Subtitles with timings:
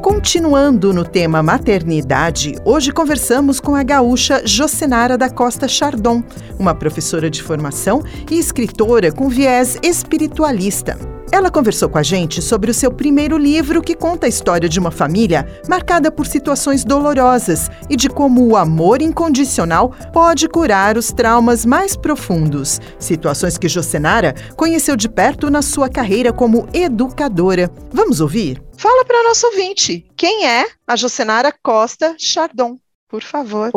[0.00, 6.22] Continuando no tema maternidade, hoje conversamos com a gaúcha Jocenara da Costa Chardon,
[6.58, 10.98] uma professora de formação e escritora com viés espiritualista.
[11.32, 14.78] Ela conversou com a gente sobre o seu primeiro livro que conta a história de
[14.78, 21.10] uma família marcada por situações dolorosas e de como o amor incondicional pode curar os
[21.10, 22.80] traumas mais profundos.
[22.98, 27.70] Situações que Jocenara conheceu de perto na sua carreira como educadora.
[27.92, 28.62] Vamos ouvir?
[28.84, 32.76] Fala para nosso ouvinte, quem é a Jocenara Costa Chardon?
[33.08, 33.70] Por favor.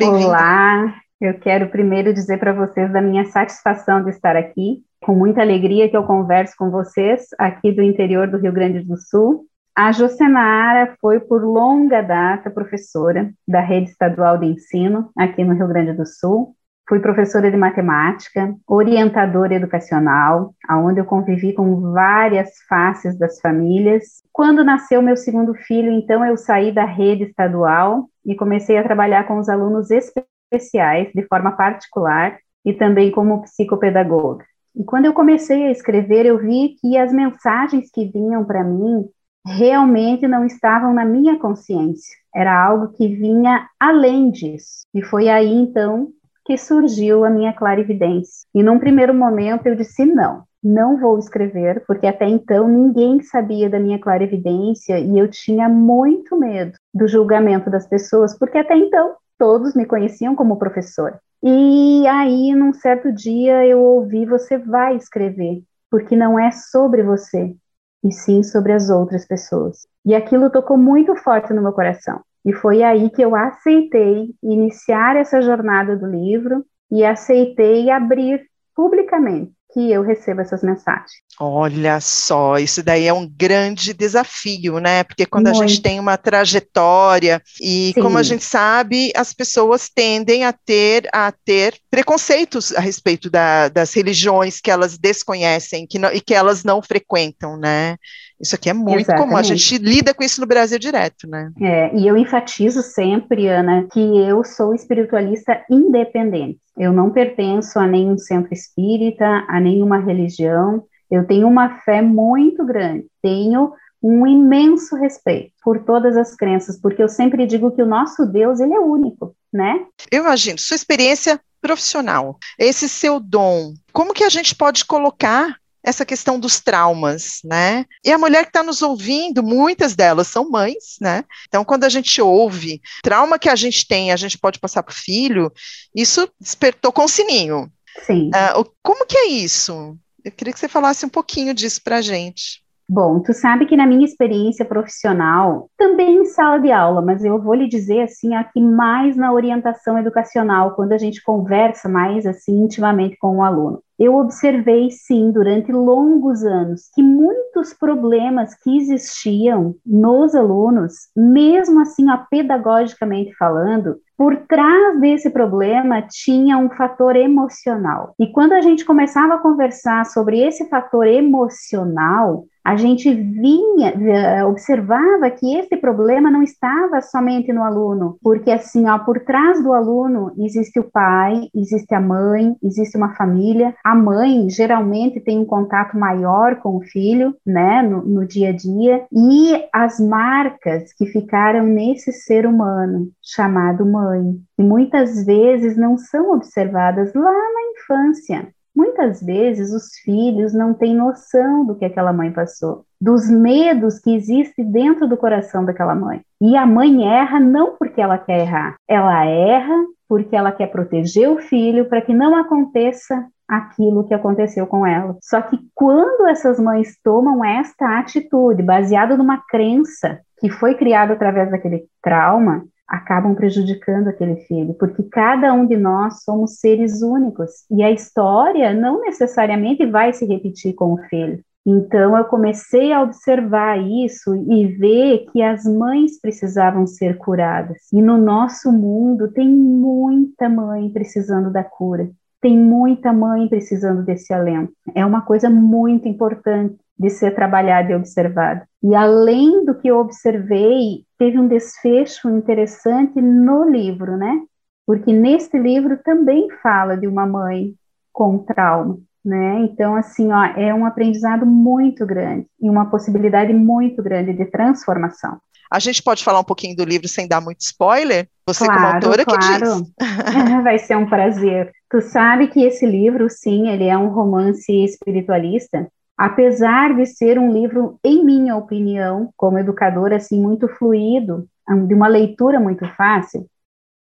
[0.00, 5.40] Olá, eu quero primeiro dizer para vocês da minha satisfação de estar aqui com muita
[5.40, 9.46] alegria que eu converso com vocês aqui do interior do Rio Grande do Sul.
[9.74, 15.66] A Jocenara foi por longa data professora da rede estadual de ensino aqui no Rio
[15.66, 16.54] Grande do Sul.
[16.88, 24.22] Fui professora de matemática, orientadora educacional, aonde eu convivi com várias faces das famílias.
[24.32, 29.26] Quando nasceu meu segundo filho, então eu saí da rede estadual e comecei a trabalhar
[29.26, 34.44] com os alunos especiais de forma particular e também como psicopedagoga.
[34.76, 39.04] E quando eu comecei a escrever, eu vi que as mensagens que vinham para mim
[39.44, 42.14] realmente não estavam na minha consciência.
[42.32, 44.84] Era algo que vinha além disso.
[44.94, 46.12] E foi aí então
[46.46, 48.46] que surgiu a minha clarividência.
[48.54, 53.68] E num primeiro momento eu disse não, não vou escrever, porque até então ninguém sabia
[53.68, 59.16] da minha clarividência e eu tinha muito medo do julgamento das pessoas, porque até então
[59.38, 61.20] todos me conheciam como professora.
[61.42, 67.54] E aí, num certo dia, eu ouvi: você vai escrever, porque não é sobre você,
[68.02, 69.86] e sim sobre as outras pessoas.
[70.04, 72.20] E aquilo tocou muito forte no meu coração.
[72.46, 78.40] E foi aí que eu aceitei iniciar essa jornada do livro e aceitei abrir
[78.72, 81.10] publicamente que eu recebo essas mensagens.
[81.38, 85.04] Olha só, isso daí é um grande desafio, né?
[85.04, 85.62] Porque quando Muito.
[85.62, 88.00] a gente tem uma trajetória e Sim.
[88.00, 93.68] como a gente sabe, as pessoas tendem a ter a ter preconceitos a respeito da,
[93.68, 97.98] das religiões que elas desconhecem que não, e que elas não frequentam, né?
[98.40, 99.28] Isso aqui é muito Exatamente.
[99.28, 101.50] comum, a gente lida com isso no Brasil direto, né?
[101.60, 106.60] É, e eu enfatizo sempre, Ana, que eu sou espiritualista independente.
[106.76, 110.84] Eu não pertenço a nenhum centro espírita, a nenhuma religião.
[111.10, 113.06] Eu tenho uma fé muito grande.
[113.22, 113.72] Tenho
[114.02, 118.60] um imenso respeito por todas as crenças, porque eu sempre digo que o nosso Deus,
[118.60, 119.84] ele é único, né?
[120.12, 126.04] Eu imagino, sua experiência profissional, esse seu dom, como que a gente pode colocar essa
[126.04, 127.86] questão dos traumas, né?
[128.04, 131.24] E a mulher que está nos ouvindo, muitas delas são mães, né?
[131.46, 134.92] Então, quando a gente ouve trauma que a gente tem, a gente pode passar para
[134.92, 135.52] o filho,
[135.94, 137.70] isso despertou com o sininho.
[138.04, 138.30] Sim.
[138.30, 139.96] Uh, como que é isso?
[140.24, 142.65] Eu queria que você falasse um pouquinho disso para a gente.
[142.88, 147.42] Bom, tu sabe que na minha experiência profissional, também em sala de aula, mas eu
[147.42, 152.62] vou lhe dizer assim, aqui mais na orientação educacional, quando a gente conversa mais assim
[152.62, 159.74] intimamente com o aluno eu observei sim durante longos anos que muitos problemas que existiam
[159.84, 168.14] nos alunos, mesmo assim, ó, pedagogicamente falando, por trás desse problema tinha um fator emocional.
[168.18, 174.44] E quando a gente começava a conversar sobre esse fator emocional, a gente vinha, eh,
[174.44, 179.72] observava que esse problema não estava somente no aluno, porque assim, ó, por trás do
[179.72, 183.72] aluno existe o pai, existe a mãe, existe uma família.
[183.84, 188.52] A mãe geralmente tem um contato maior com o filho, né, no, no dia a
[188.52, 195.96] dia, e as marcas que ficaram nesse ser humano chamado mãe, que muitas vezes não
[195.96, 198.55] são observadas lá na infância.
[198.76, 204.14] Muitas vezes os filhos não têm noção do que aquela mãe passou, dos medos que
[204.14, 206.20] existem dentro do coração daquela mãe.
[206.40, 209.74] E a mãe erra não porque ela quer errar, ela erra
[210.06, 215.16] porque ela quer proteger o filho para que não aconteça aquilo que aconteceu com ela.
[215.22, 221.50] Só que quando essas mães tomam esta atitude baseada numa crença que foi criada através
[221.50, 227.82] daquele trauma, acabam prejudicando aquele filho, porque cada um de nós somos seres únicos e
[227.82, 231.40] a história não necessariamente vai se repetir com o filho.
[231.68, 237.78] Então eu comecei a observar isso e ver que as mães precisavam ser curadas.
[237.92, 242.08] E no nosso mundo tem muita mãe precisando da cura.
[242.40, 244.72] tem muita mãe precisando desse alento.
[244.94, 248.66] É uma coisa muito importante de ser trabalhada e observada.
[248.82, 254.42] E além do que eu observei, teve um desfecho interessante no livro, né?
[254.86, 257.74] Porque neste livro também fala de uma mãe
[258.12, 259.60] com trauma, né?
[259.60, 265.38] Então, assim, ó, é um aprendizado muito grande e uma possibilidade muito grande de transformação.
[265.70, 268.28] A gente pode falar um pouquinho do livro sem dar muito spoiler?
[268.46, 269.42] Você claro, como autora claro.
[269.42, 269.92] que diz.
[270.62, 271.72] Vai ser um prazer.
[271.90, 277.52] Tu sabe que esse livro, sim, ele é um romance espiritualista, apesar de ser um
[277.52, 281.46] livro, em minha opinião, como educadora, assim, muito fluido,
[281.86, 283.46] de uma leitura muito fácil,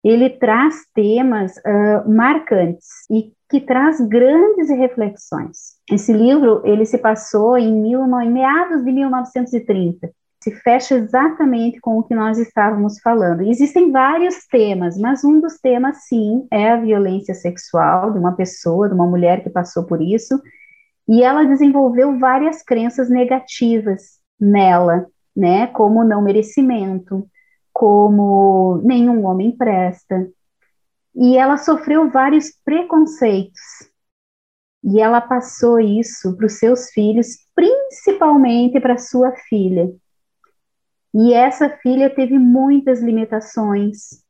[0.04, 5.76] ele traz temas uh, marcantes e que traz grandes reflexões.
[5.90, 10.10] Esse livro, ele se passou em, mil, em meados de 1930,
[10.42, 13.42] se fecha exatamente com o que nós estávamos falando.
[13.42, 18.88] Existem vários temas, mas um dos temas, sim, é a violência sexual de uma pessoa,
[18.88, 20.38] de uma mulher que passou por isso,
[21.08, 25.06] e ela desenvolveu várias crenças negativas nela,
[25.36, 27.28] né, como não merecimento,
[27.72, 30.28] como nenhum homem presta.
[31.14, 33.60] E ela sofreu vários preconceitos.
[34.82, 39.90] E ela passou isso para os seus filhos, principalmente para sua filha.
[41.14, 44.22] E essa filha teve muitas limitações.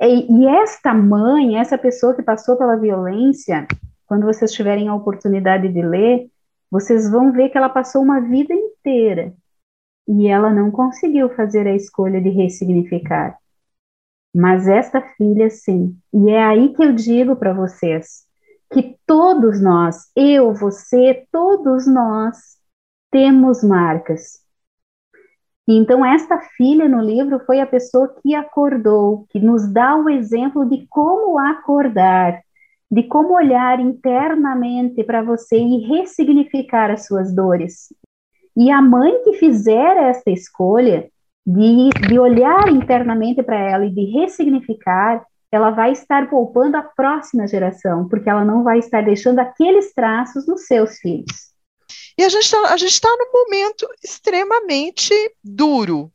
[0.00, 3.66] E, e, esta mãe, essa pessoa que passou pela violência,
[4.06, 6.28] quando vocês tiverem a oportunidade de ler,
[6.70, 9.32] vocês vão ver que ela passou uma vida inteira
[10.06, 13.38] e ela não conseguiu fazer a escolha de ressignificar.
[14.34, 15.96] Mas esta filha, sim.
[16.12, 18.26] E é aí que eu digo para vocês
[18.72, 22.58] que todos nós, eu, você, todos nós,
[23.10, 24.42] temos marcas.
[25.66, 30.68] Então, esta filha no livro foi a pessoa que acordou, que nos dá o exemplo
[30.68, 32.42] de como acordar,
[32.90, 37.92] de como olhar internamente para você e ressignificar as suas dores.
[38.56, 41.08] E a mãe que fizer essa escolha
[41.46, 47.46] de, de olhar internamente para ela e de ressignificar, ela vai estar poupando a próxima
[47.46, 51.53] geração, porque ela não vai estar deixando aqueles traços nos seus filhos.
[52.16, 55.12] E a gente está tá num momento extremamente
[55.42, 56.10] duro,